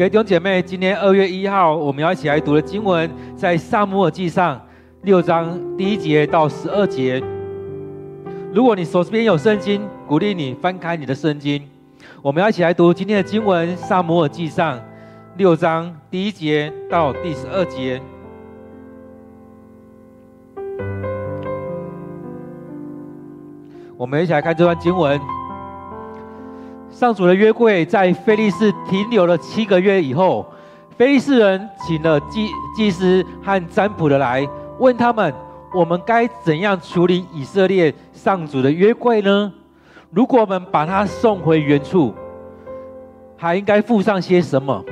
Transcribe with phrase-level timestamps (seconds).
[0.00, 4.58] 各位弟兄姐妹，今天二月一号，我们要一起来读的经文在撒母耳记上
[5.02, 7.22] 六章第一节到十二节。
[8.50, 11.62] 如果你手边有圣经，鼓励你翻开你的圣经，
[12.22, 14.80] 我们要一起来读今天的经文，撒母耳记上
[15.36, 18.00] 六章第一节到第十二节。
[23.98, 25.20] 我们一起来看这段经文。
[26.90, 30.44] 上主的约柜在非利士停留了七个月以后，
[30.96, 34.46] 非利士人请了祭祭司和占卜的来
[34.78, 35.32] 问他们：
[35.72, 39.52] 我们该怎样处理以色列上主的约柜呢？
[40.10, 42.12] 如果我们把它送回原处，
[43.36, 44.84] 还应该付上些什么？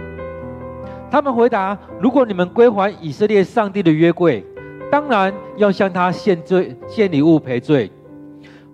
[1.10, 4.44] 他们回答：如果你们归还以色列上帝的约柜，
[4.90, 7.90] 当然要向他献罪、献礼物赔罪。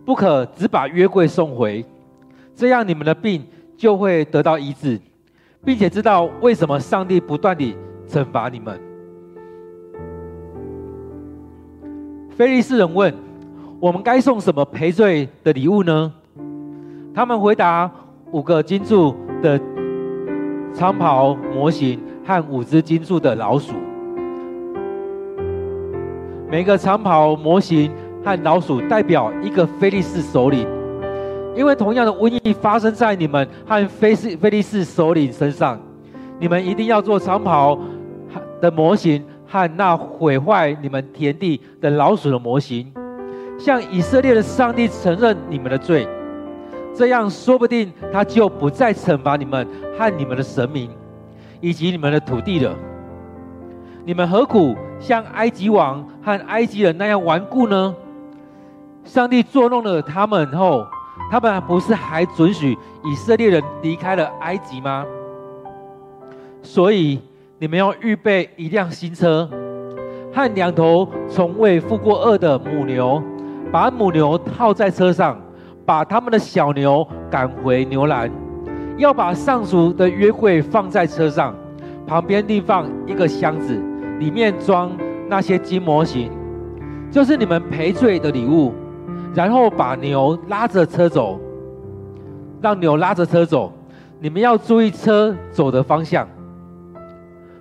[0.05, 1.85] 不可只把约柜送回，
[2.55, 3.45] 这样你们的病
[3.77, 5.01] 就会得到医治，
[5.65, 7.77] 并且知道为什么上帝不断地
[8.09, 8.81] 惩罚你们。
[12.31, 13.13] 非利士人问
[13.81, 16.13] ：“我们该送什么赔罪的礼物呢？”
[17.15, 17.91] 他们回答
[18.33, 19.61] ：“五个金铸的
[20.73, 23.75] 长袍模型和五只金铸的老鼠。
[26.51, 27.91] 每个长袍模型。”
[28.25, 30.67] 和老鼠代表一个非利士首领，
[31.55, 35.81] 因为同样的瘟疫发生在你们和非斯非利士首领身上，
[36.39, 37.79] 你们一定要做长袍
[38.61, 42.93] 的模型和那毁坏你们田地的老鼠的模型，
[43.59, 46.09] 向以色列的上帝承认你们的罪，
[46.95, 49.67] 这样说不定他就不再惩罚你们
[49.97, 50.91] 和你们的神明
[51.61, 52.75] 以及你们的土地了。
[54.05, 57.95] 你们何苦像埃及王和埃及人那样顽固呢？
[59.05, 60.87] 上帝捉弄了他们后，
[61.31, 65.05] 他们不是还准许以色列人离开了埃及吗？
[66.63, 67.21] 所以
[67.59, 69.49] 你们要预备一辆新车，
[70.33, 73.23] 和两头从未负过轭的母牛，
[73.71, 75.41] 把母牛套在车上，
[75.85, 78.31] 把他们的小牛赶回牛栏。
[78.97, 81.55] 要把上主的约柜放在车上，
[82.07, 83.75] 旁边另放一个箱子，
[84.19, 84.91] 里面装
[85.29, 86.31] 那些金模型，
[87.11, 88.73] 就是你们赔罪的礼物。
[89.35, 91.41] 然后把牛拉着车走，
[92.61, 93.73] 让牛拉着车走。
[94.21, 96.27] 你们要注意车走的方向。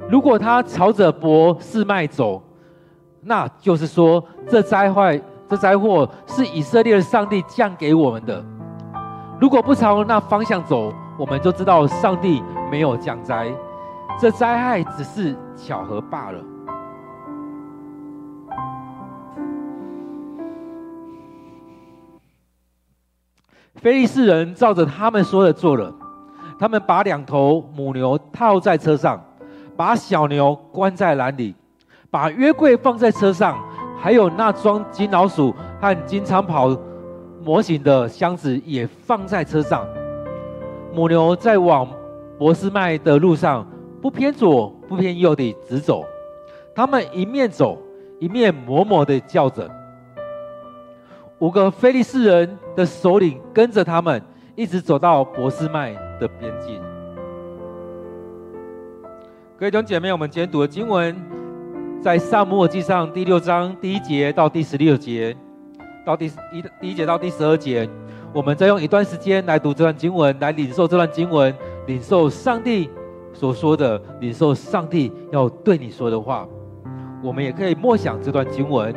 [0.08, 2.42] 如果它朝着伯示麦走，
[3.22, 5.20] 那就是说这灾害、
[5.50, 8.44] 这灾祸是以色列的上帝降给我们的。
[9.40, 13.52] 如果不朝那方向走，我们就知道上帝没有降灾，
[14.20, 16.40] 这灾害只是巧合罢了。
[23.84, 25.94] 菲利士人照着他们说的做了，
[26.58, 29.22] 他们把两头母牛套在车上，
[29.76, 31.54] 把小牛关在栏里，
[32.10, 33.62] 把约柜放在车上，
[34.00, 36.74] 还有那装金老鼠和金长袍
[37.44, 39.86] 模型的箱子也放在车上。
[40.94, 41.86] 母牛在往
[42.38, 43.68] 博斯麦的路上
[44.02, 46.06] 不偏左不偏右地直走，
[46.74, 47.78] 他们一面走
[48.18, 49.70] 一面默默地叫着。
[51.44, 54.24] 五个非利士人的首领跟着他们，
[54.56, 56.82] 一直走到博斯麦的边境。
[59.58, 61.14] 各位弟兄姐妹，我们今天读的经文
[62.02, 65.36] 在撒母耳记上第六章第一节到第十六节，
[66.06, 67.90] 到第一第一节到第十二节。
[68.32, 71.54] 我们再用一段时间来读这段经文，来领受这段经文，
[71.88, 72.90] 领受上帝
[73.34, 76.48] 所说的，领受上帝要对你说的话。
[77.22, 78.96] 我们也可以默想这段经文。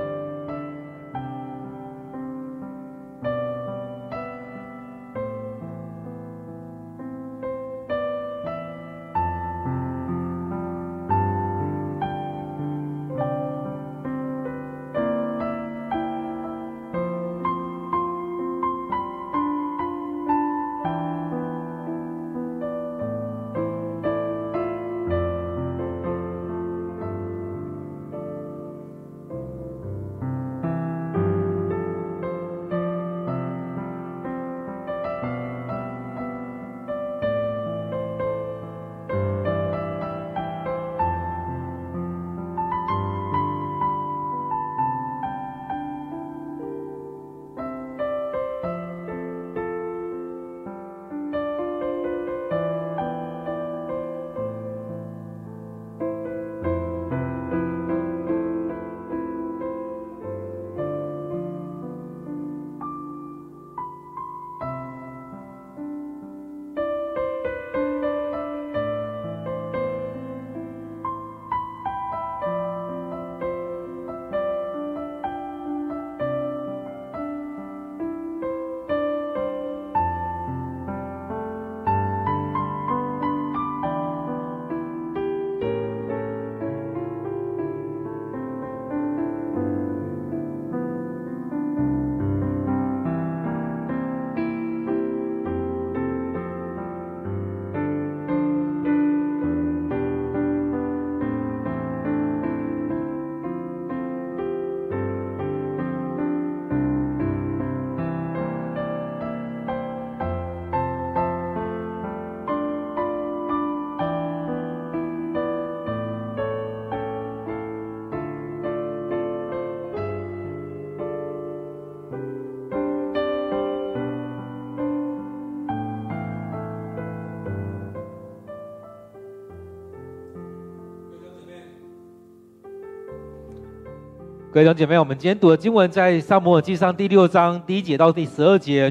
[134.56, 138.90] 各位弟兄姐妹，我们今天读的经文在撒母耳记上第六章第一节到第十二节，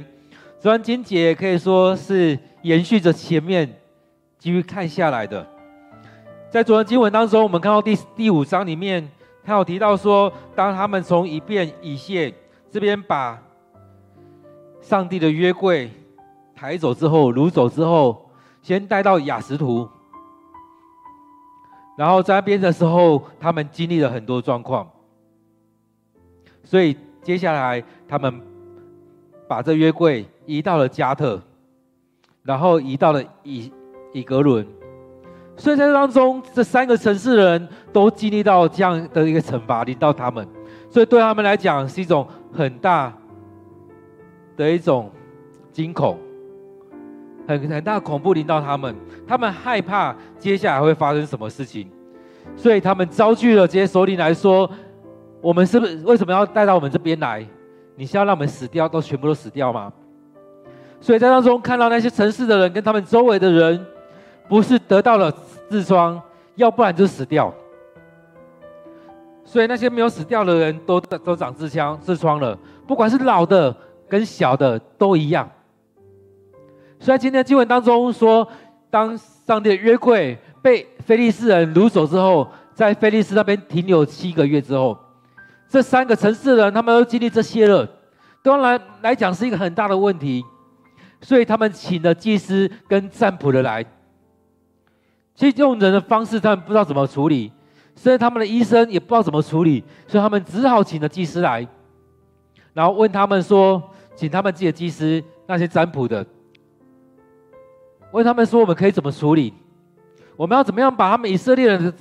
[0.60, 3.68] 这段经节可以说是延续着前面
[4.38, 5.44] 继续看下来的。
[6.52, 9.10] 在昨天经文当中，我们看到第第五章里面，
[9.44, 12.32] 他有提到说，当他们从以便以谢
[12.70, 13.42] 这边把
[14.82, 15.90] 上帝的约柜
[16.54, 18.30] 抬走之后，掳走之后，
[18.62, 19.90] 先带到雅实图，
[21.98, 24.88] 然后在那边的时候，他们经历了很多状况。
[26.66, 28.42] 所以接下来，他们
[29.48, 31.40] 把这约柜移到了加特，
[32.44, 33.72] 然后移到了以
[34.12, 34.66] 以格伦。
[35.56, 40.46] 所以在这当中，这三个城市的人都经历到这样的一个惩罚临到他们，
[40.90, 43.14] 所以对他们来讲是一种很大
[44.58, 45.12] 的一种
[45.72, 46.18] 惊恐，
[47.48, 48.94] 很很大恐怖临到他们，
[49.28, 51.88] 他们害怕接下来会发生什么事情，
[52.58, 54.68] 所以他们召聚了这些首领来说。
[55.46, 57.46] 我们是不是为什么要带到我们这边来？
[57.96, 59.94] 你是要让我们死掉，都全部都死掉吗？
[61.00, 63.86] 所以在当中看到那些城市的人跟他们周围的人，
[64.50, 65.32] 不是得到了
[65.70, 66.20] 痔疮，
[66.56, 67.54] 要不然就死掉。
[69.44, 72.58] 所以那些没有死掉的人都都长痔疮痔疮了，
[72.88, 73.74] 不管是老的
[74.10, 75.48] 跟小的都一样。
[77.00, 78.48] 所以今天经文当中说，
[78.90, 84.98] 当上帝的约柜被非利士人掳走之后，在非利士那边停留七个月之后。
[85.76, 87.86] 这三个城市的人，他们都经历这些了，
[88.42, 90.42] 当然来讲是一个很大的问题，
[91.20, 93.84] 所以他们请了祭司跟占卜的来。
[95.36, 97.52] 其实用人的方式，他们不知道怎么处理，
[97.94, 101.68] 甚至他们的医生也不知道怎么处理，所以他们只好请了祭司来，
[102.72, 103.84] 然后问他们说，
[104.16, 106.26] 请他们自己的祭司那些占卜的，
[108.14, 109.54] 问他们说，我们可以怎么处理？
[110.38, 111.94] 我们要怎么样把他们以色列人的、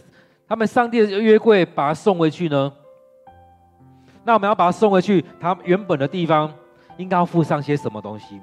[0.47, 2.73] 他们上帝的约柜把它送回去呢？
[4.25, 6.53] 那我们要把他送回去，他原本的地方
[6.97, 8.41] 应该要附上些什么东西？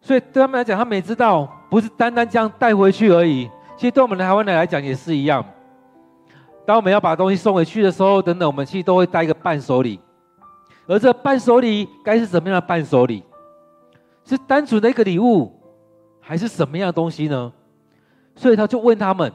[0.00, 3.48] 所以对他们来讲，他们也知道不是单单这样带回去而已。
[3.76, 5.44] 其实对我们的台湾人来讲也是一样。
[6.66, 10.00] 当我们要把东西送回去的时候，等等，我们其实都会带一个伴手礼。
[10.86, 13.22] 而这伴手礼该是什么样的伴手礼？
[14.24, 15.52] 是单纯的一个礼物，
[16.20, 17.52] 还是什么样的东西呢？
[18.34, 19.32] 所以他就问他们。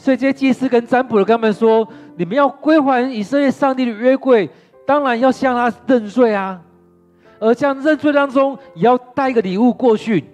[0.00, 1.86] 所以这些祭司跟占卜的跟他们说
[2.16, 4.48] ：“你们要归还以色列上帝的约柜，
[4.86, 6.62] 当然要向他认罪啊。
[7.40, 10.24] 而这样认罪当中，也要带一个礼物过去，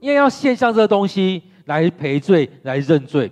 [0.00, 3.30] 因为要献上这个东西来赔罪、来认罪。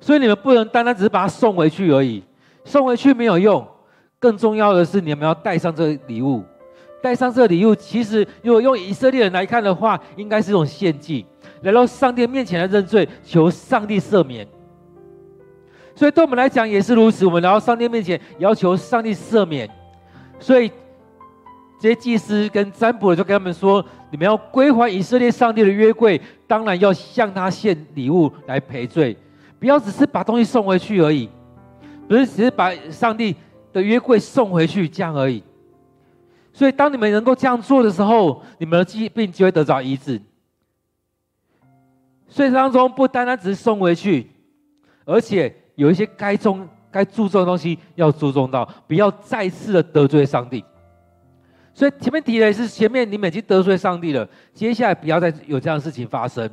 [0.00, 2.24] 所以你们不能单单只是把它送回去而已，
[2.64, 3.64] 送回去没有用。
[4.18, 6.42] 更重要的是，你们要带上这个礼物。
[7.00, 11.24] 带上这个礼物，其实如果用以色列人来看的话，应该是一种献祭。”
[11.62, 14.46] 来到上帝面前来认罪，求上帝赦免。
[15.94, 19.68] 所以对我们来讲也是如此，我们来到上帝面前，要求上帝赦免。
[20.38, 20.70] 所以
[21.78, 29.14] 这些祭司跟占卜的就跟他们说：“你们要归还以色列上帝的约柜，当然要向他献礼物来赔罪，
[29.58, 31.28] 不要只是把东西送回去而已，
[32.08, 33.36] 不是只是把上帝
[33.72, 35.42] 的约柜送回去这样而已。
[36.52, 40.18] 所以当你们能够这样做的时候，你们的疾病就会得着医治。”
[42.30, 44.30] 所以当中不单单只是送回去，
[45.04, 50.64] 而且有一些该重、该注重的东西要注重到，不要再次的得罪上帝。
[51.74, 56.48] 所以前面提的是前面你们已经得罪上帝了，接下来不要再有这样的事情发生。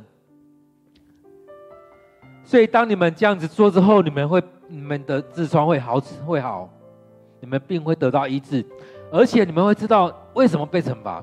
[2.42, 6.68] 所以当你们这样子做之后，你们会你们的痔疮会好会好，
[7.40, 8.66] 你们病会得到医治，
[9.12, 11.22] 而且你们会知道为什么被惩罚，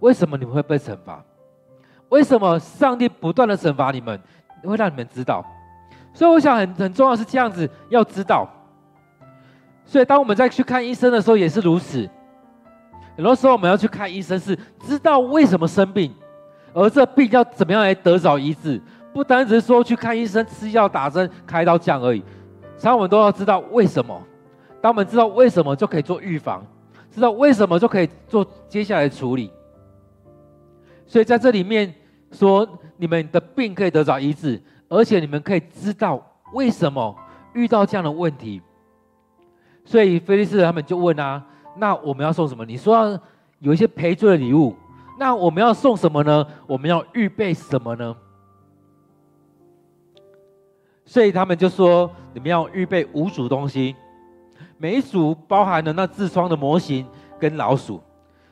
[0.00, 1.22] 为什么你们会被惩罚。
[2.12, 4.20] 为什么上帝不断的惩罚你们，
[4.62, 5.42] 会让你们知道？
[6.12, 8.46] 所以我想很很重要是这样子，要知道。
[9.86, 12.06] 所以当我们再去看医生的时候也是如此。
[13.16, 16.14] 很多时候我们要去看医生，是知道为什么生病，
[16.74, 18.78] 而这病要怎么样来得着医治，
[19.14, 22.20] 不单只是说去看医生、吃药、打针、开刀这样而已。
[22.76, 24.22] 常常我们都要知道为什么。
[24.82, 26.60] 当我们知道为什么，就可以做预防；
[27.10, 29.50] 知道为什么，就可以做接下来处理。
[31.06, 31.94] 所以在这里面。
[32.32, 36.20] 说你们的病可以得着医治，而且你们可以知道
[36.54, 37.14] 为什么
[37.52, 38.60] 遇到这样的问题。
[39.84, 41.44] 所以菲利斯人他们就问啊，
[41.76, 42.64] 那我们要送什么？
[42.64, 43.20] 你说
[43.58, 44.74] 有一些赔罪的礼物，
[45.18, 46.46] 那我们要送什么呢？
[46.66, 48.16] 我们要预备什么呢？
[51.04, 53.94] 所以他们就说，你们要预备五组东西，
[54.78, 57.06] 每一组包含了那痔疮的模型
[57.38, 58.00] 跟老鼠。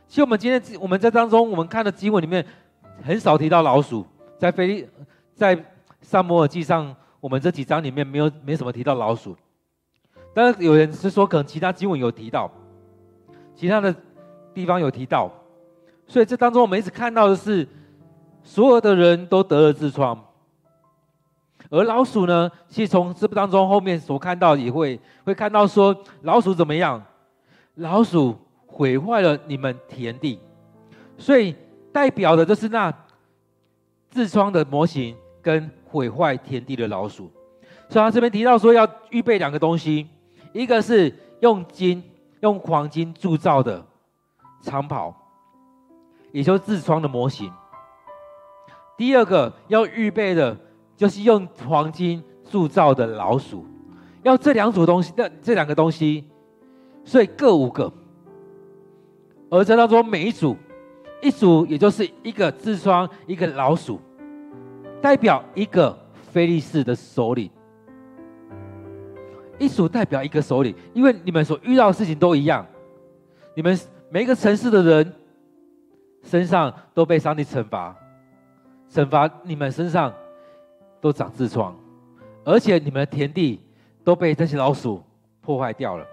[0.06, 2.44] 其实我们今天我们在当中我们看的经文里面。
[3.02, 4.06] 很少提到老鼠，
[4.38, 4.88] 在菲利，
[5.34, 5.58] 在
[6.00, 9.36] 撒摩尔记上，我们这几章里面没有没什么提到老鼠，
[10.34, 12.50] 但是有人是说可能其他经文有提到，
[13.54, 13.94] 其他的
[14.54, 15.30] 地方有提到，
[16.06, 17.66] 所以这当中我们一直看到的是，
[18.42, 20.18] 所有的人都得了痔疮，
[21.70, 27.02] 而老鼠呢，其实从这部当中后面所看到也会会看到说老鼠怎么样，
[27.74, 30.38] 老鼠毁坏了你们田地，
[31.18, 31.54] 所以
[31.92, 32.92] 代表的就是那
[34.12, 35.70] 痔疮的模型跟。
[35.92, 37.28] 毁坏田地的老鼠，
[37.88, 40.06] 所以他这边提到说要预备两个东西，
[40.52, 42.00] 一个是用金、
[42.42, 43.84] 用黄金铸造的
[44.62, 45.12] 长袍，
[46.30, 47.50] 也就是痔疮的模型；
[48.96, 50.56] 第二个要预备的，
[50.96, 53.66] 就是用黄金铸造的老鼠。
[54.22, 56.24] 要这两组东西，那这两个东西，
[57.04, 57.92] 所以各五个。
[59.50, 60.56] 而这当中每一组，
[61.22, 64.00] 一组也就是一个痔疮，一个老鼠。
[65.02, 65.98] 代表一个
[66.30, 67.50] 非利士的首领，
[69.58, 72.66] 一组代表一个首领，因为你们所遇到的事情都一样，
[73.54, 75.10] 你们每一个城市的人
[76.22, 77.96] 身上都被上帝惩罚，
[78.92, 80.12] 惩罚你们身上
[81.00, 81.74] 都长痔疮，
[82.44, 83.58] 而且你们的田地
[84.04, 85.02] 都被这些老鼠
[85.40, 86.06] 破坏掉了。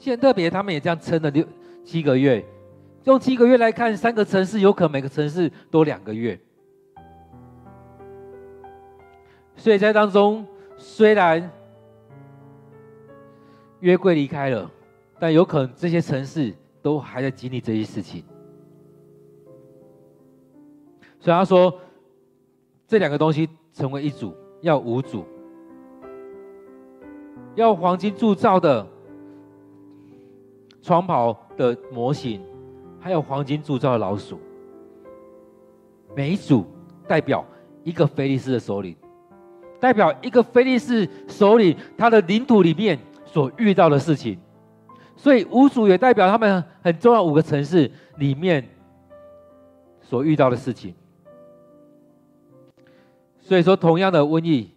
[0.00, 1.46] 现在特别，他们也这样撑了六
[1.84, 2.44] 七个月。
[3.04, 6.38] 用七个月来看，三个城市有可能每个城市都两个月。
[9.56, 11.50] 所以在当中，虽然
[13.80, 14.70] 约柜离开了，
[15.18, 18.22] 但有可能这些城市都还在经历这些事情。
[21.18, 21.78] 所以他说，
[22.86, 25.24] 这两个东西成为一组，要五组，
[27.54, 28.86] 要黄金铸造的
[30.82, 32.49] 床袍的模型。
[33.00, 34.38] 还有黄金铸造的老鼠，
[36.14, 36.66] 每一组
[37.08, 37.44] 代表
[37.82, 38.94] 一个非利士的首领，
[39.80, 44.38] 代表一个非利士首领他的领土里面所遇到的事情，
[45.16, 48.68] 所以五组也代表他们很重要五个城市里面
[50.02, 50.94] 所遇到的事情。
[53.40, 54.70] 所以说，同样的瘟疫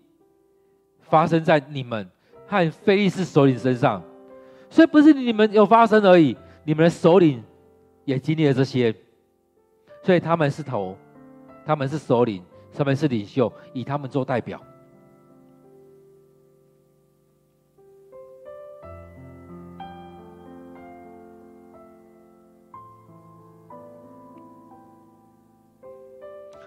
[1.01, 2.10] 发生在你们
[2.48, 4.01] 和非利士首领身上，
[4.70, 7.44] 所以不是你们有发生而已，你们的首领。
[8.05, 8.93] 也经历了这些，
[10.01, 10.98] 所以他们是头，
[11.65, 12.43] 他们是首领，
[12.74, 14.62] 他们是领袖，以他们做代表。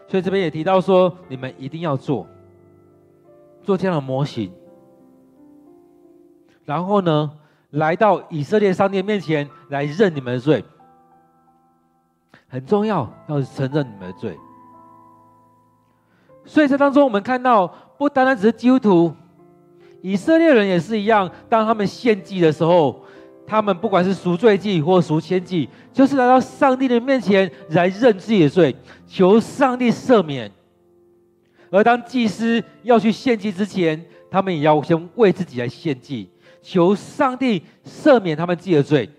[0.09, 2.27] 所以这边也提到说，你们一定要做，
[3.63, 4.51] 做这样的模型，
[6.65, 7.39] 然后呢，
[7.71, 10.65] 来到以色列上帝面前来认你们的罪。
[12.49, 14.39] 很重要，要承认你们的罪。
[16.45, 17.67] 所以，在当中我们看到，
[17.99, 19.13] 不单单只是基督徒，
[20.01, 21.31] 以色列人也是一样。
[21.49, 23.05] 当他们献祭的时候，
[23.47, 28.75] 他们不管是赎罪祭或赎愆祭，就是来到上帝的面前来认自己的罪，
[29.07, 30.51] 求上帝赦免。
[31.71, 36.31] 而当祭司要去献祭之前，他们也要先为自己来献祭，
[36.63, 39.11] 求上帝赦免他们自己的罪。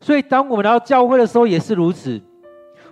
[0.00, 2.20] 所以，当我们来到教会的时候，也是如此。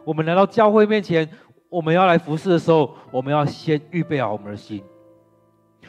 [0.05, 1.29] 我们来到教会面前，
[1.69, 4.83] 我们要来服侍的时候，我们要先预备好我们的心。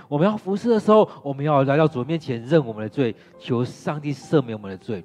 [0.08, 5.04] 我们要服侍的时候，我们要来到主面前认我们的罪，求上帝赦免我们的罪。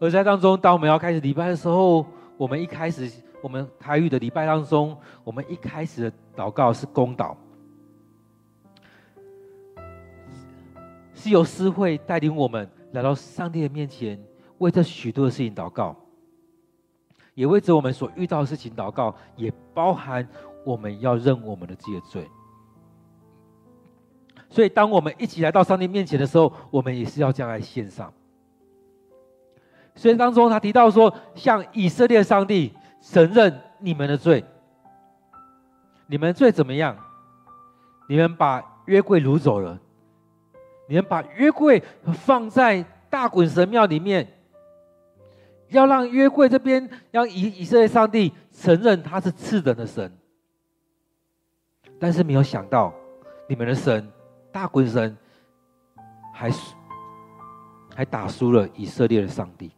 [0.00, 2.04] 而在当中，当我们要开始礼拜的时候，
[2.38, 3.10] 我们一开始，
[3.42, 7.36] 我们台语的礼拜当中，我们一开始的祷告是公祷，
[11.14, 12.66] 是由诗会带领我们。
[12.92, 14.20] 来到上帝的面前，
[14.58, 15.96] 为这许多的事情祷告，
[17.34, 20.28] 也为着我们所遇到的事情祷告，也包含
[20.64, 22.28] 我们要认我们的这些罪。
[24.48, 28.12] 所以，当我们一起来到上帝面前的时候，我们也是要这样来献上。
[29.94, 34.44] 所以当中他提到说，向以色列上帝承认你们的罪，
[36.08, 36.96] 你们罪怎么样？
[38.08, 39.78] 你们把约柜掳走了。
[40.90, 41.80] 你们把约柜
[42.12, 44.26] 放在大衮神庙里面，
[45.68, 50.12] 要让约柜这边让以以色列上帝承认他是次等的神，
[52.00, 52.92] 但是没有想到
[53.48, 54.10] 你们的神
[54.50, 55.16] 大衮神
[56.34, 56.50] 还
[57.94, 59.70] 还打输了以色列的上帝，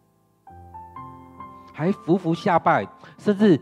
[1.75, 2.89] 还伏伏下拜，
[3.19, 3.61] 甚至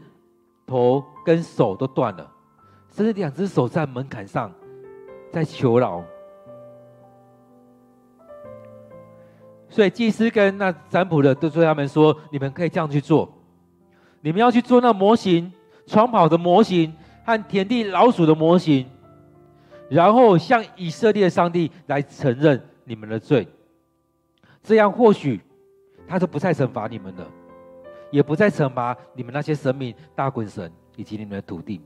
[0.64, 2.32] 头跟手都断了，
[2.92, 4.52] 甚至两只手在门槛上
[5.32, 6.04] 在求饶。
[9.70, 13.32] 所以祭司跟那占卜的都对他们说：“你们可以这样去做，
[14.20, 15.50] 你们要去做那模型，
[15.86, 16.92] 长跑的模型，
[17.24, 18.84] 和田地老鼠的模型，
[19.88, 23.46] 然后向以色列上帝来承认你们的罪。
[24.62, 25.40] 这样或许
[26.06, 27.26] 他就不再惩罚你们了，
[28.10, 31.80] 也不再惩罚你们那些神明大鬼神以及你们的土地。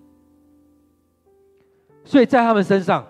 [2.02, 3.06] 所以在他们身上，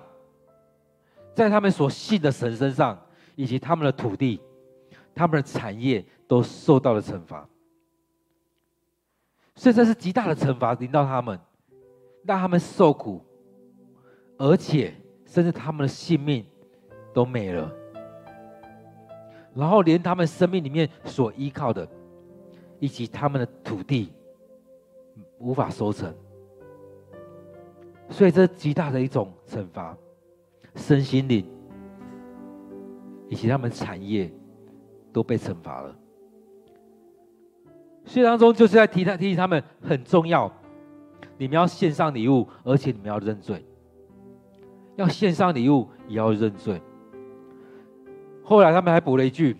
[1.32, 3.00] 在他们所信的神身上，
[3.36, 4.40] 以及他们的土地、
[5.14, 7.48] 他们的产业，都受到了惩罚。
[9.54, 11.38] 所以这是极大的惩罚临到他们，
[12.24, 13.22] 让他们受苦，
[14.36, 14.92] 而且
[15.24, 16.44] 甚至他们的性命
[17.12, 17.72] 都没了。
[19.54, 21.88] 然后连他们生命里面所依靠的，
[22.80, 24.12] 以及他们的土地，
[25.38, 26.12] 无法收成。
[28.10, 29.96] 所以，这极大的一种惩罚，
[30.74, 31.46] 身心灵
[33.28, 34.30] 以及他们产业
[35.14, 35.96] 都被惩罚了。
[38.04, 40.52] 所以当中就是在提他提醒他们很重要，
[41.38, 43.64] 你们要献上礼物，而且你们要认罪，
[44.96, 46.82] 要献上礼物也要认罪。
[48.42, 49.56] 后来他们还补了一句：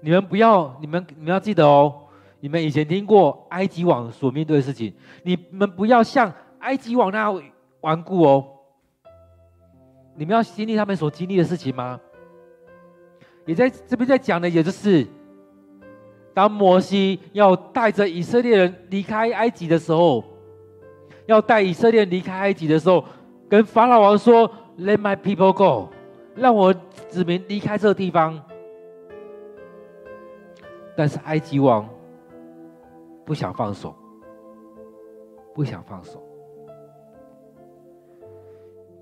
[0.00, 1.94] 你们不要，你们你们要记得哦，
[2.40, 4.92] 你们以前听过埃及王所面对的事情，
[5.22, 6.32] 你们不要像。
[6.58, 7.42] 埃及王那样
[7.82, 8.44] 顽固哦，
[10.16, 12.00] 你们要经历他们所经历的事情吗？
[13.48, 15.06] 也在这边在讲的，也就是
[16.34, 20.22] 当摩西要带着以色列人离开埃及的时候，
[21.24, 23.02] 要带以色列人离开埃及的时候，
[23.48, 24.46] 跟法老王说
[24.78, 25.88] ：“Let my people go，
[26.34, 26.74] 让我
[27.08, 28.38] 子民离开这个地方。”
[30.94, 31.88] 但是埃及王
[33.24, 33.94] 不想放手，
[35.54, 36.22] 不想放手。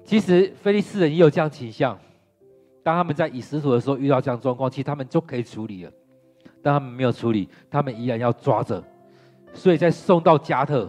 [0.04, 1.98] 其实菲利斯人也有这样倾向，
[2.86, 5.90] 当他们在以实土的时候遇到这样状况，其实他们就可以处理了，
[6.62, 8.80] 但他们没有处理，他们依然要抓着，
[9.52, 10.88] 所以再送到加特，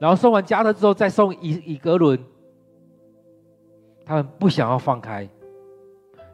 [0.00, 2.18] 然后送完加特之后再送以以格伦，
[4.04, 5.28] 他们不想要放开，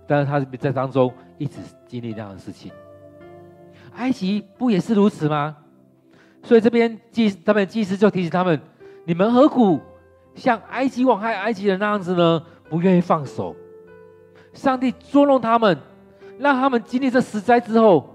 [0.06, 2.72] 但是他在当中一直经历这样的事情，
[3.96, 5.54] 埃及不也是如此吗？
[6.42, 8.58] 所以这边祭他们祭司就提醒他们：
[9.04, 9.78] 你们何苦？
[10.34, 13.54] 像埃及王害埃及人那样子呢，不愿意放手。
[14.54, 15.76] 上帝捉弄他们，
[16.38, 18.14] 让他们经历这十灾之后，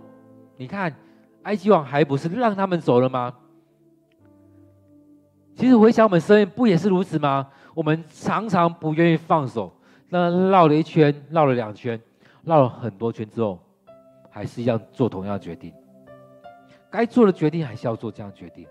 [0.57, 0.95] 你看，
[1.43, 3.33] 埃及王还不是让他们走了吗？
[5.55, 7.47] 其实回想我们生命，不也是如此吗？
[7.75, 9.71] 我们常常不愿意放手，
[10.07, 11.99] 那绕了一圈，绕了两圈，
[12.43, 13.59] 绕了很多圈之后，
[14.29, 15.73] 还是一样做同样的决定。
[16.89, 18.65] 该做的决定还是要做这样决定，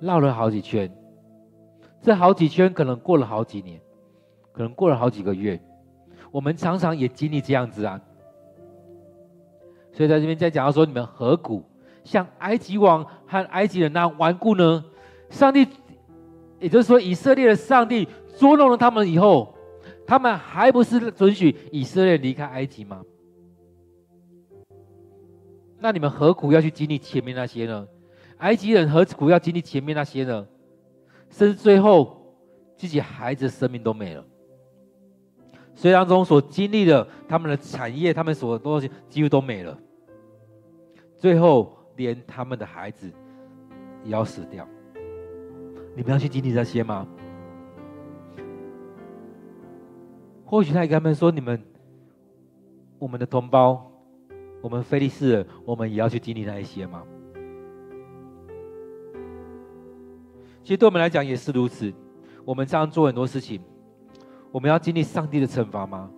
[0.00, 0.90] 绕了好几圈。
[2.00, 3.80] 这好几圈可能过了好几年，
[4.52, 5.60] 可能过了好几个月，
[6.32, 8.00] 我们常常也经历这样子啊。
[9.92, 11.62] 所以在这边再讲到说，你们何苦
[12.02, 14.84] 像埃及王和埃及人那样顽固呢？
[15.30, 15.66] 上帝，
[16.58, 19.54] 也就是说以色列的上帝捉弄了他们以后，
[20.06, 23.02] 他们还不是准许以色列离开埃及吗？
[25.78, 27.86] 那你们何苦要去经历前面那些呢？
[28.38, 30.46] 埃及人何苦要经历前面那些呢？
[31.28, 32.34] 甚至最后，
[32.76, 34.24] 自己孩子的生命都没了。
[35.74, 39.76] 所以当中所经历的，他们的产业，他们所东西几乎都没了。
[41.18, 43.10] 最后，连他们的孩子
[44.04, 44.68] 也要死掉。
[45.94, 47.06] 你们要去经历这些吗？
[50.44, 51.62] 或许他也跟他们说：“你们，
[52.98, 53.90] 我们的同胞，
[54.60, 57.02] 我们菲利士人，我们也要去经历那一些吗？”
[60.62, 61.92] 其实对我们来讲也是如此。
[62.44, 63.60] 我们这样做很多事情，
[64.52, 66.10] 我们要经历上帝的惩罚吗？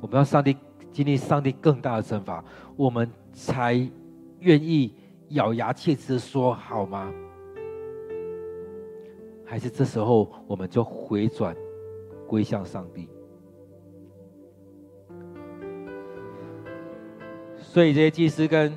[0.00, 0.56] 我们要上帝
[0.92, 2.42] 经历上帝更大的惩罚，
[2.76, 3.74] 我们才
[4.38, 4.94] 愿意
[5.30, 7.12] 咬牙切齿说好吗？
[9.44, 11.56] 还是这时候我们就回转
[12.26, 13.08] 归向上帝？
[17.58, 18.72] 所以这些祭司跟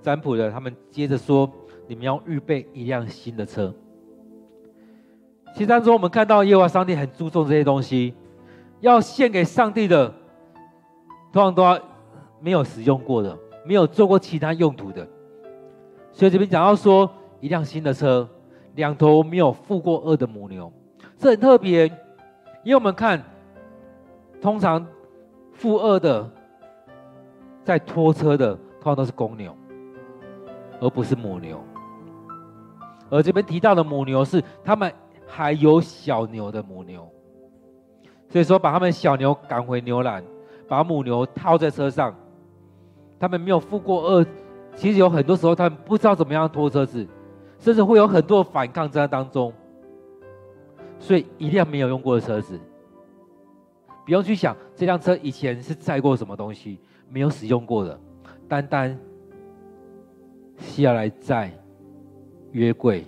[0.00, 1.50] 占卜的，他们接着说：
[1.86, 3.74] 你们要预备一辆新的车。
[5.52, 8.14] 其实当中，我们看到耶和华上帝很注重这些东西，
[8.80, 10.08] 要献给上帝的，
[11.32, 11.78] 通常都要
[12.40, 15.06] 没有使用过的，没有做过其他用途的。
[16.12, 17.10] 所以这边讲到说，
[17.40, 18.26] 一辆新的车，
[18.74, 20.72] 两头没有负过轭的母牛，
[21.18, 21.86] 这很特别，
[22.62, 23.22] 因为我们看，
[24.40, 24.86] 通常
[25.52, 26.30] 负轭的，
[27.64, 29.54] 在拖车的，通常都是公牛，
[30.80, 31.60] 而不是母牛。
[33.10, 34.90] 而这边提到的母牛是他们。
[35.30, 37.08] 还有小牛的母牛，
[38.28, 40.22] 所以说把他们小牛赶回牛栏，
[40.68, 42.14] 把母牛套在车上。
[43.18, 44.26] 他们没有负过轭，
[44.74, 47.06] 其实有很多时候他们不知道怎么样拖车子，
[47.58, 49.52] 甚至会有很多反抗在当中。
[50.98, 52.58] 所以一辆没有用过的车子，
[54.04, 58.00] 不用去想这辆车以前是载过什么东西，没有使用过的，
[58.48, 58.98] 单单
[60.58, 61.52] 是要来载
[62.52, 63.04] 约柜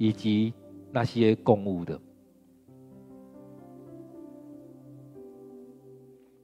[0.00, 0.54] 以及
[0.90, 2.00] 那些供物的。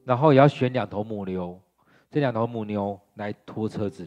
[0.04, 1.58] 然后也要选两头母牛，
[2.10, 4.06] 这两头母牛来拖车子。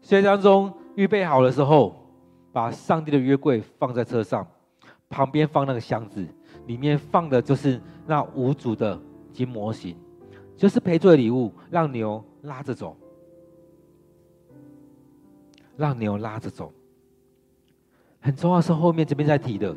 [0.00, 1.94] 所以当中预备好的时候，
[2.50, 4.46] 把上帝的约柜放在车上，
[5.10, 6.26] 旁边放那个箱子，
[6.66, 8.98] 里面放的就是那无主的
[9.34, 9.94] 金模型，
[10.56, 12.96] 就是赔罪礼物，让牛拉着走，
[15.76, 16.72] 让牛拉着走。
[18.20, 19.74] 很重要是后面这边在提的，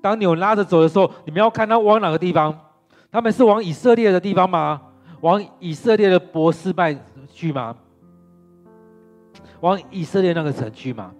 [0.00, 2.58] 当牛拉着走的时候，你们要看它往哪个地方。
[3.12, 4.80] 他们是往以色列的地方吗？
[5.20, 6.96] 往以色列的伯示麦
[7.26, 7.76] 去吗？
[9.60, 11.12] 往以色列那个城去吗？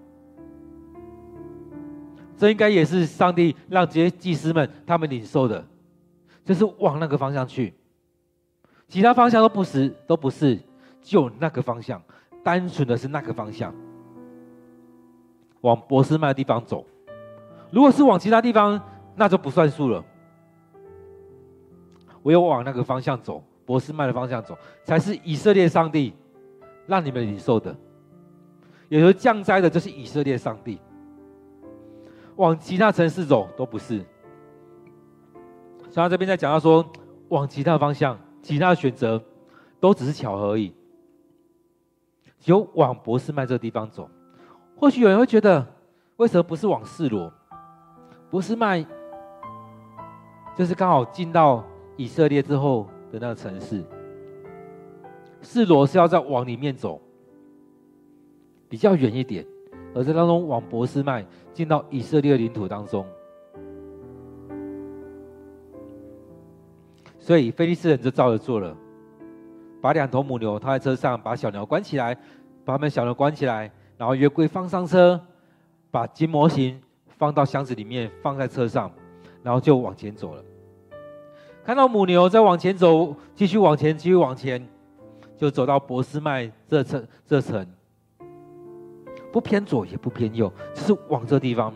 [2.37, 5.65] 这应该也是上帝让这些祭司们他们领受的，
[6.45, 7.75] 就是往那个方向去。
[8.89, 10.59] 其他方向都不是，都不是，
[11.03, 12.01] 就那个方向，
[12.43, 13.75] 单纯的是那个方向，
[15.63, 16.85] 往伯斯麦的地方走。
[17.71, 18.81] 如果是往其他地方，
[19.15, 20.05] 那就不算数了。
[22.23, 26.13] 唯有往那个方向走，伯斯麦的方向走，才是以色列上帝
[26.87, 27.75] 让你们领受的。
[28.89, 30.79] 也就是降灾的，就是以色列上帝。
[32.37, 34.05] 往其他城市走都不是。
[35.91, 36.85] 所以他这边在讲到说，
[37.29, 39.23] 往其他方向、其他选择，
[39.79, 40.75] 都只是巧合而已。
[42.39, 44.11] 只有往伯斯麦这个地方走，
[44.81, 45.67] 或许有人会觉得，
[46.17, 47.31] 为什么不是往示罗？
[48.31, 48.83] 伯示麦
[50.57, 51.63] 就是刚好进到。
[51.97, 53.85] 以色列之后的那个城市，
[55.43, 56.99] 示罗是要再往里面走，
[58.71, 59.45] 比较远一点，
[59.95, 63.05] 而在当中往伯示麦进到以色列领土当中，
[67.19, 68.75] 所以菲利斯人就照着做了，
[69.83, 72.15] 把两头母牛套在车上，把小牛关起来，
[72.65, 75.21] 把他们小牛关起来，然后约柜放上车，
[75.91, 76.81] 把金模型
[77.19, 78.91] 放到箱子里面，放在车上，
[79.43, 80.43] 然后就往前走了。
[81.63, 84.67] 看到母牛在往前走，继续往前，继续往前，
[85.37, 87.67] 就走到博斯麦这城这城，
[89.31, 91.71] 不偏左也不偏右，就是往这地方，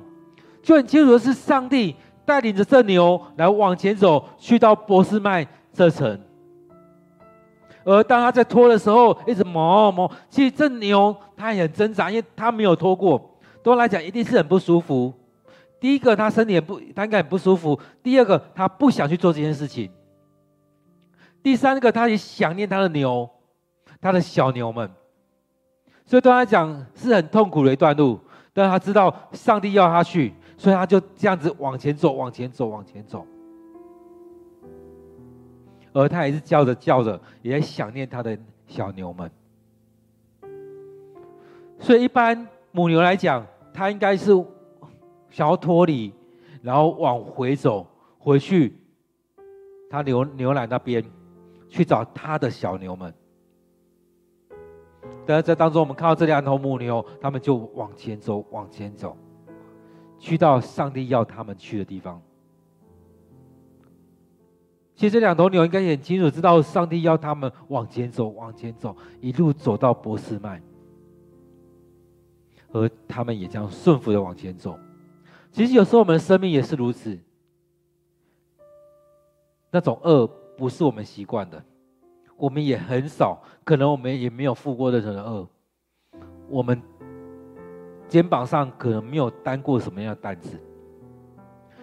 [0.62, 6.18] 就很清楚的是上帝带领着这牛来往前走，去到博斯麦这城。
[7.84, 15.12] 而当他在拖的时候，一直磨磨，其实这牛它也很挣扎，因为它没有拖过，对他来讲一定是很不舒服。
[15.78, 17.78] 第一个，他身体也不，他应该很不舒服。
[18.02, 19.90] 第二个，他不想去做这件事情。
[21.42, 23.28] 第三个，他也想念他的牛，
[24.00, 24.90] 他的小牛们。
[26.06, 28.18] 所以对他来讲是很痛苦的一段路，
[28.54, 33.26] 但他知道上帝要他去，所以他就这样子往前走，往前走，往前走。
[35.94, 39.30] 而他也是叫着叫着，也在想念他的小牛们。
[41.78, 44.30] 所以一般母牛来讲，他应该是。
[45.30, 46.12] 想要脱离，
[46.62, 47.84] 然后往回走，
[48.20, 48.72] 回去
[49.90, 51.04] 他牛牛奶那边
[51.68, 53.12] 去找他的小牛们。
[55.26, 59.16] 但是在当中，我们看到这两头母牛，他们就往前走，往前走，
[60.20, 62.22] 去到上帝要他们去的地方。
[65.04, 70.62] 其实这两头牛应该很清楚知道，上帝要他们往前走，往前走，一路走到伯斯麦，
[72.72, 74.78] 而他们也将顺服的往前走。
[75.52, 77.18] 其实有时候我们的生命也是如此，
[79.70, 81.62] 那种恶不是我们习惯的，
[82.34, 85.46] 我们也很少，可能我们也没有负过任何的恶，
[86.48, 86.80] 我们
[88.08, 90.58] 肩膀上可能没有担过什么样的担子，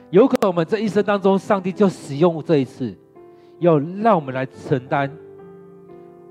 [0.09, 2.97] 有可能我们这一生当中，上帝就使用这一次，
[3.61, 5.09] 要让我们来承担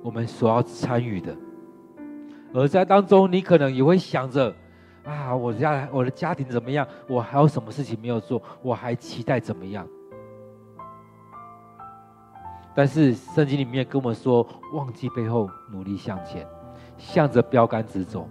[0.02, 1.32] 我们所要参与的，
[2.52, 4.52] 而在当中，你可能也会想着。
[5.04, 6.86] 啊，我家我的家庭怎么样？
[7.08, 8.42] 我还有什么事情没有做？
[8.62, 9.86] 我还期待怎么样？
[12.74, 16.44] 但是圣经里面跟我们说，忘记背后，努力向前，
[16.98, 18.28] 向着标杆直走。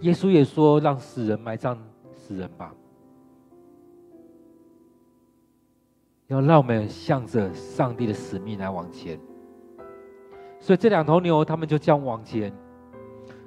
[0.00, 1.78] 耶稣也说：“让死人埋葬
[2.12, 2.74] 死人吧。”
[6.30, 9.18] 要让我们向着上帝的使命来往前。
[10.60, 12.52] 所以这两头牛，他们就这样往前，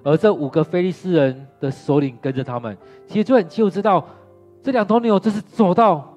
[0.03, 4.05] 而这五个非利士人的首领跟着他们，其实就很清楚知道，
[4.61, 6.13] 这两头牛就是走到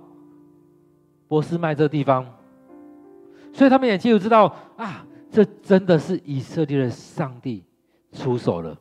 [1.29, 2.27] 波斯麦这地方，
[3.53, 7.65] 所以他们也清楚知道啊，这真的是以色列的上帝
[8.11, 8.77] 出手了。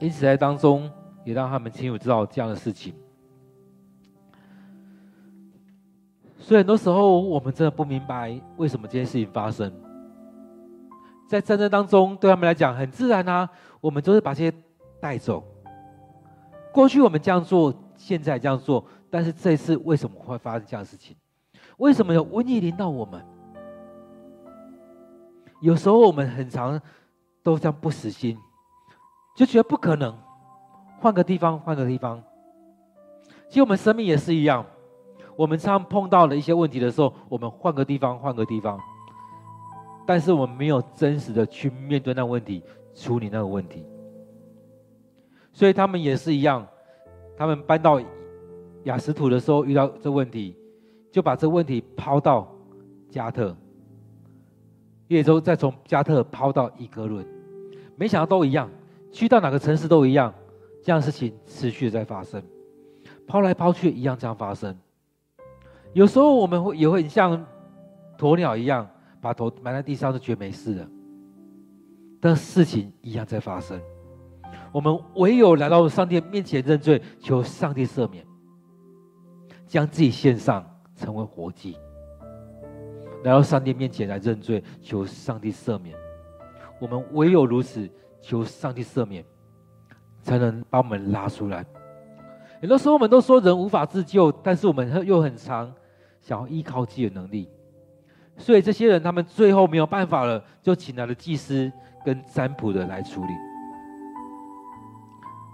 [0.00, 0.90] 因此，在当中
[1.24, 2.92] 也让他们清楚知道这样的事情。
[6.40, 9.72] 所以，很多时候我们真的不明白为什么这件事情发生。
[11.28, 13.48] 在战争当中，对他们来讲很自然啊，
[13.80, 14.52] 我们都是把这些
[15.00, 15.44] 带走。
[16.72, 21.14] 过去我们这样做，现在这样做，但是这一次为什么会发生这样的事情？
[21.76, 23.24] 为什么有瘟疫临到我们？
[25.60, 26.80] 有时候我们很长
[27.42, 28.36] 都这样不死心。
[29.36, 30.18] 就觉得不可能，
[31.00, 32.22] 换个地方，换个地方。
[33.48, 34.66] 其实我们生命也是一样，
[35.40, 38.78] 我们常碰到了一些问题的时候，我们换个地方，换个地方。
[40.04, 42.62] 但是我们没有真实的去面对那个问题，
[42.94, 43.86] 处理那个问题。
[45.50, 46.66] 所以他们也是一样，
[47.38, 47.98] 他们搬到
[48.84, 50.54] 雅实土的时候遇到这问题，
[51.10, 52.46] 就把这问题抛到
[53.08, 53.56] 加特，
[55.08, 57.26] 也之后再从加特抛到伊格伦，
[57.96, 58.68] 没想到都一样。
[59.10, 60.34] 去到哪个城市都一样，
[60.84, 62.42] 这样的事情持续在发生，
[63.26, 64.76] 抛来抛去一样这样发生。
[65.92, 67.44] 有时候我们会也会像
[68.18, 68.88] 鸵鸟一样，
[69.20, 70.88] 把头埋在地上就觉得没事了，
[72.20, 73.80] 但事情一样在发生。
[74.72, 78.24] 我们唯有来到上帝面前认罪，求上帝赦免，
[79.66, 81.76] 将自己献上成为活祭，
[83.24, 85.96] 来到上帝面前来认罪，求上帝赦免。
[86.80, 87.88] 我们唯有如此。
[88.22, 89.24] 求上帝赦免，
[90.20, 91.64] 才能把我们拉出来。
[92.60, 95.72] 很多时候，我们都说人无法自救，但是我们又很常
[96.20, 97.48] 想要依靠自己的能力。
[98.36, 101.70] 所以这些人，他们最后没有办法了，就请来了祭司
[102.04, 103.32] 跟占卜的来处理。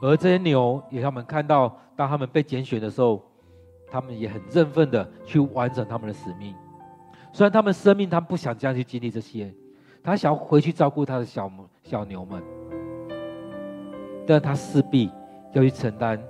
[0.02, 3.22] 而这些牛，也让我们看到，当他们被拣选的时候，
[3.90, 6.54] 他们也很振奋的去完成他们的使命。
[7.32, 9.52] 虽然他们生命，他们不想这样去经历这些，
[10.02, 11.50] 他想要回去照顾他的小。
[11.82, 12.42] 小牛们，
[14.26, 15.08] 但他势必
[15.52, 16.20] 要去承担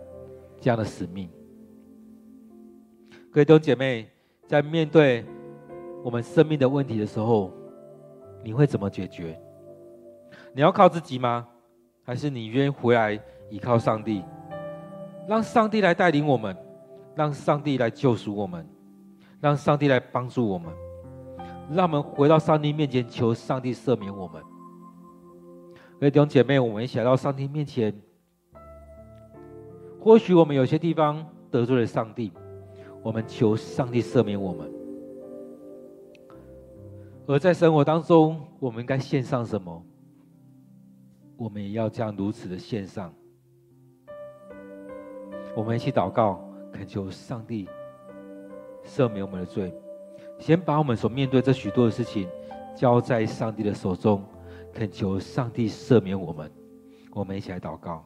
[0.61, 1.31] 这样的使命。
[3.31, 4.07] 各位弟兄姐妹，
[4.47, 5.25] 在面对
[6.05, 7.53] 我们生命的问题的时候，
[8.45, 9.39] 你会怎么解决？
[10.53, 11.47] 你要靠自己吗？
[12.05, 14.23] 还是你愿意回来依靠上帝，
[15.27, 16.57] 让上帝来带领我们，
[17.17, 18.65] 让上帝来救赎我们，
[19.41, 20.73] 让上帝来帮助我们，
[21.73, 24.41] 让我们回到上帝面前，求上帝赦免我们。
[25.99, 27.93] 各位弟兄姐妹，我们一起来到上帝面前。
[30.01, 32.33] 或许我们有些地方得罪了上帝，
[33.07, 34.69] 我们求上帝赦免我们。
[37.29, 39.81] 而在生活当中，我们应该献上什么？
[41.37, 43.15] 我们也要这样如此的献上。
[45.55, 47.69] 我们一起祷告，恳求上帝
[48.85, 49.73] 赦免我们的罪。
[50.41, 52.29] 先把我们所面对这许多的事情
[52.75, 54.21] 交在上帝的手中。
[54.75, 56.51] 恳求上帝赦免我们，
[57.13, 58.05] 我们一起来祷告。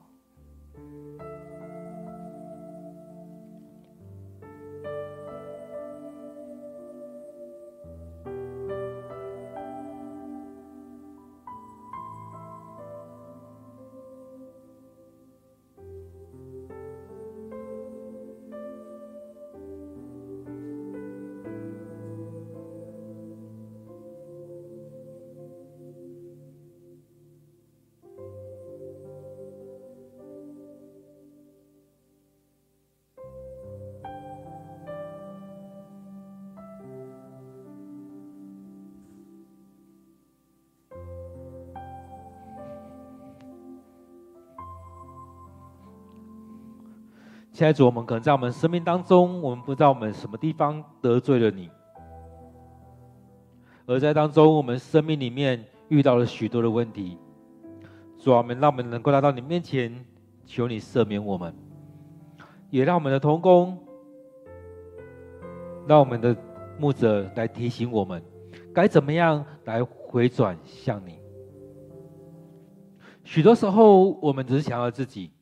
[47.52, 51.68] 现在主，我们可能在我们生命当中，我们不知道我们什么地方得罪了你，
[53.86, 57.18] 而在当中，我们生命里面遇到了许多的问题。
[58.18, 59.92] 主啊，我们让我们能够来到你面前，
[60.46, 61.52] 求你赦免我们，
[62.70, 63.76] 也让我们的同工，
[65.88, 66.36] 让我们的
[66.78, 68.22] 牧者来提醒我们，
[68.72, 71.18] 该怎么样来回转向你。
[73.24, 75.32] 许多时候，我们只是想要自己。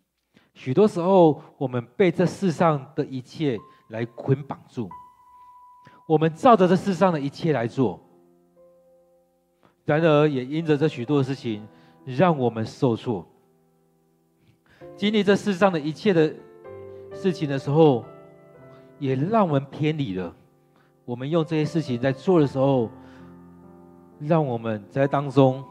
[0.58, 3.56] 许多时候，我们被这世上的一切
[3.90, 4.88] 来捆绑住，
[6.04, 8.00] 我们照着这世上的一切来做，
[9.84, 11.64] 然而也因着这许多的事情，
[12.04, 13.24] 让我们受挫。
[14.96, 16.34] 经历这世上的一切的
[17.12, 18.04] 事情的时候，
[18.98, 20.34] 也让我们偏离了。
[21.04, 22.90] 我们用这些事情在做的时候，
[24.18, 25.64] 让我们在当中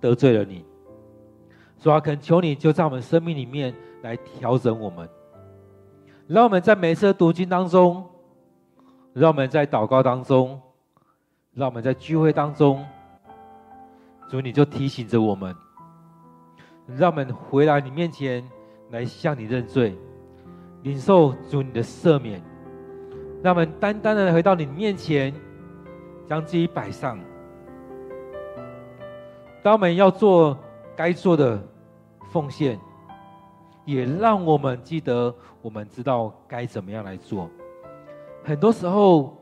[0.00, 0.64] 得罪了你。
[1.78, 5.08] 主啊，恳求你就在我们生命里面来调整我们，
[6.26, 8.04] 让我们在每次的读经当中，
[9.12, 10.60] 让我们在祷告当中，
[11.54, 12.84] 让我们在聚会当中，
[14.28, 15.54] 主你就提醒着我们，
[16.86, 18.44] 让我们回来你面前
[18.90, 19.96] 来向你认罪，
[20.82, 22.42] 领受主你的赦免，
[23.40, 25.32] 让我们单单的回到你面前，
[26.26, 27.16] 将自己摆上。
[29.62, 30.56] 当我们要做
[30.98, 31.62] 该做的
[32.32, 32.76] 奉献，
[33.84, 35.32] 也让我们记得，
[35.62, 37.48] 我们知道该怎么样来做。
[38.42, 39.40] 很多时候，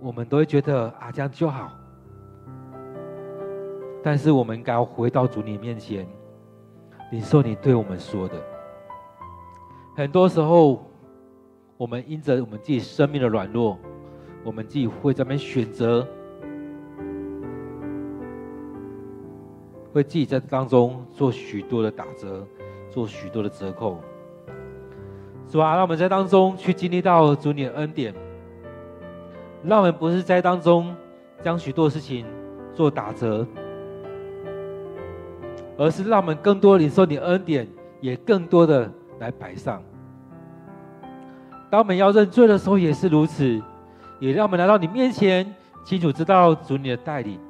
[0.00, 1.70] 我们都会觉得啊，这样就好。
[4.02, 6.04] 但是，我们应该要回到主你面前，
[7.12, 8.34] 领受你对我们说的。
[9.94, 10.84] 很多时候，
[11.76, 13.78] 我们因着我们自己生命的软弱，
[14.42, 16.04] 我们自己会在那边选择。
[19.98, 22.46] 会自己在当中做许多的打折，
[22.88, 23.98] 做许多的折扣，
[25.50, 25.72] 是吧？
[25.72, 28.14] 让我们在当中去经历到主你的恩典，
[29.64, 30.94] 让我们不是在当中
[31.42, 32.24] 将许多事情
[32.72, 33.44] 做打折，
[35.76, 37.66] 而是让我们更多领受你的恩典，
[38.00, 39.82] 也更多的来摆上。
[41.70, 43.60] 当我们要认罪的时候也是如此，
[44.20, 45.52] 也让我们来到你面前，
[45.84, 47.40] 清楚知道主你的带领。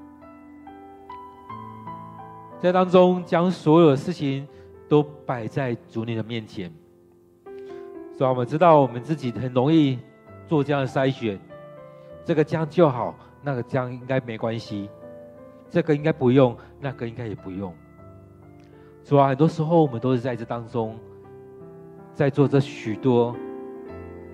[2.60, 4.46] 在当中，将所有的事情
[4.88, 6.72] 都摆在主你的面前，
[8.16, 9.96] 所以我们知道我们自己很容易
[10.48, 11.38] 做这样的筛选，
[12.24, 14.90] 这个这样就好，那个这样应该没关系，
[15.70, 17.72] 这个应该不用，那个应该也不用。
[19.04, 20.98] 主啊，很多时候我们都是在这当中，
[22.12, 23.36] 在做这许多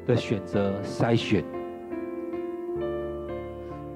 [0.07, 1.45] 的选择筛选，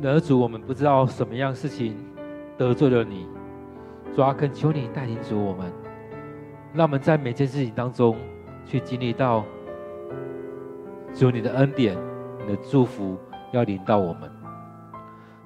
[0.03, 1.97] 然而主，我们不知道什么样事情
[2.59, 3.27] 得罪了你。
[4.14, 5.73] 主啊，恳求你带领着我们，
[6.73, 8.16] 让我们在每件事情当中
[8.66, 9.44] 去经历到
[11.14, 11.97] 主你的恩典、
[12.40, 13.16] 你的祝福
[13.53, 14.31] 要临到我们。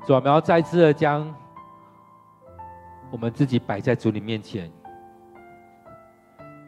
[0.06, 1.32] 主啊，我们要再次的将
[3.10, 4.72] 我们自己摆在主你面前，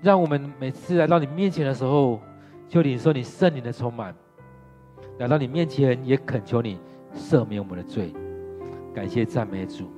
[0.03, 2.21] 让我们每次来到你面前的时候，
[2.69, 4.15] 求你说你圣灵的充满，
[5.19, 6.79] 来到你面前也恳求你
[7.15, 8.13] 赦免我们的罪。
[8.95, 9.91] 感谢赞美主。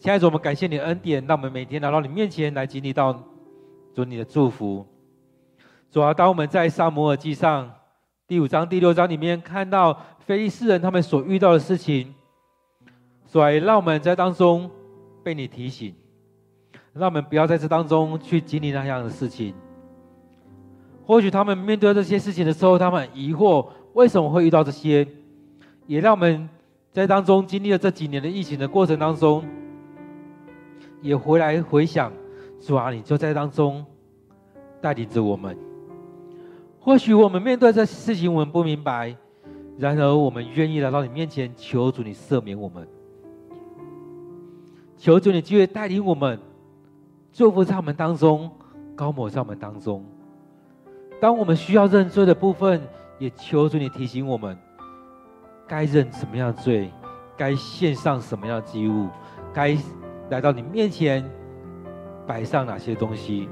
[0.00, 3.12] 亲爱的主，我们感谢你的恩典，让我们每天来到你面前来经历到
[3.94, 4.86] 主你的祝福。
[5.90, 7.70] 主啊，当我们在撒母耳记上
[8.26, 12.14] 第五章、第六章里面看到非利士人他们所遇到的事情，
[13.26, 14.70] 所以让我们在当中
[15.22, 15.94] 被你提醒，
[16.94, 19.52] 让我们不要在这当中去经历那样的事情。
[21.04, 25.06] 或许他们面对这些事情的时候，他们很疑惑为什么会遇到这些，
[25.86, 26.48] 也让我们
[26.90, 29.44] 在当中经历了这几年的疫情的过程当中。
[31.00, 32.12] 也回来回想，
[32.60, 33.84] 主啊，你就在当中
[34.80, 35.56] 带领着我们。
[36.78, 39.14] 或许我们面对这事情，我们不明白，
[39.78, 42.86] 然而我们愿意来到你面前，求主你赦免我们，
[44.96, 46.38] 求主你继续带领我们，
[47.32, 48.50] 祝福在我们当中，
[48.94, 50.04] 膏抹在我们当中。
[51.20, 52.80] 当我们需要认罪的部分，
[53.18, 54.56] 也求主你提醒我们，
[55.66, 56.90] 该认什么样的罪，
[57.36, 59.08] 该献上什么样的祭物，
[59.52, 59.76] 该。
[60.30, 61.28] 来到你面前，
[62.26, 63.48] 摆上哪些东西？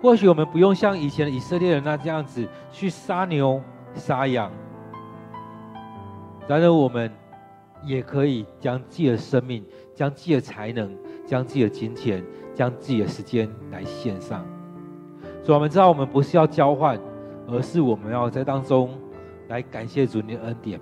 [0.00, 3.60] 或许我们不用像以前的以色列人那这样子去杀牛、
[3.94, 4.52] 杀羊，
[6.46, 7.10] 然而我们
[7.82, 9.64] 也可以将自己的生命、
[9.94, 12.22] 将自己的才能、将自己的金钱、
[12.54, 14.44] 将自己的时间来献上。
[15.42, 17.00] 所以我们知道，我们不是要交换，
[17.48, 18.90] 而是我们要在当中
[19.48, 20.78] 来感谢主你的恩典。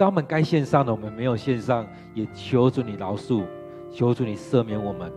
[0.00, 3.44] 当我们该献上的，我们没有献上，也求主你饶恕，
[3.92, 5.12] 求主你赦免我们。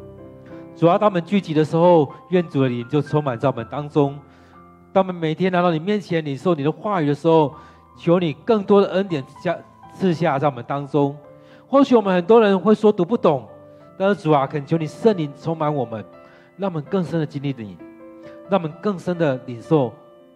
[0.75, 4.19] 主要当我们聚集的时候，愿主的灵就充满在我们当中。
[4.91, 7.55] 当我们每天来到你面前领受你的话语的时候，
[7.95, 9.57] 求你更多的恩典加
[9.93, 11.15] 赐下在我们当中。
[11.65, 13.47] 或许我们很多人会说读不懂，
[13.97, 16.03] 但是主啊，恳求你圣灵充满我们，
[16.57, 17.77] 让我们更深的经历你，
[18.49, 19.93] 让我们更深的领受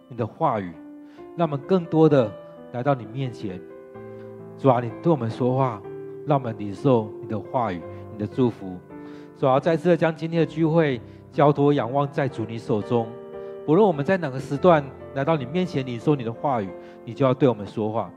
[0.08, 0.72] 你的话语，
[1.36, 2.32] 让我们更多的
[2.72, 3.60] 来到你面前。
[4.58, 5.80] 主啊，你对我们说话，
[6.26, 7.80] 让我们领受你的话语、
[8.12, 8.76] 你的祝福。
[9.38, 11.00] 主啊，再次的将今天的聚会
[11.30, 13.06] 交托、仰望在主你手中。
[13.64, 14.84] 不论我们在哪个时段
[15.14, 16.68] 来到你面前领受你的话语，
[17.04, 18.10] 你就要对我们说话。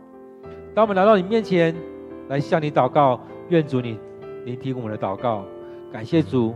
[0.73, 1.75] 当我们来到你面前
[2.27, 2.89] 来向你祷。
[2.89, 3.19] 告，
[3.49, 3.99] 愿主你
[4.43, 5.45] 聆听我们的祷告。
[5.91, 6.55] 感谢主，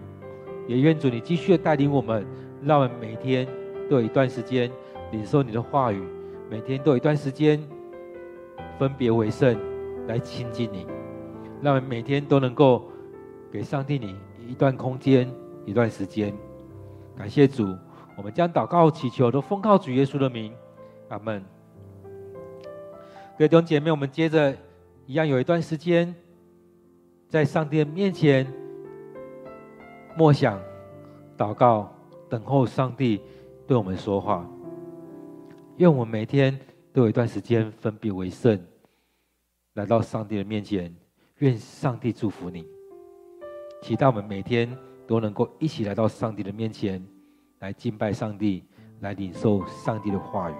[0.65, 2.25] 也愿主你继续的带领我们，
[2.63, 3.45] 让我们每天
[3.87, 4.71] 都有一段时间
[5.11, 6.01] 领受你的话语，
[6.49, 7.61] 每天都有一段时间
[8.79, 9.55] 分别为圣。
[10.07, 10.85] 来亲近你，
[11.61, 12.85] 让我们每天都能够
[13.51, 14.15] 给上帝你
[14.47, 15.29] 一段空间、
[15.65, 16.33] 一段时间。
[17.17, 17.75] 感谢主，
[18.17, 20.53] 我们将祷告祈求都奉靠主耶稣的名，
[21.09, 21.43] 阿门。
[23.37, 24.55] 各位弟兄姐妹，我们接着
[25.05, 26.13] 一样有一段时间，
[27.27, 28.45] 在上帝的面前
[30.15, 30.59] 默想、
[31.37, 31.91] 祷告、
[32.29, 33.19] 等候上帝
[33.65, 34.47] 对我们说话。
[35.77, 36.57] 愿我们每天
[36.93, 38.57] 都有一段时间分别为圣，
[39.75, 40.93] 来到上帝的面前。
[41.39, 42.65] 愿上帝祝福你，
[43.81, 44.73] 期待我们每天
[45.05, 47.05] 都能够一起来到上帝的面前，
[47.59, 48.63] 来敬拜上帝，
[49.01, 50.55] 来领受上帝的话语。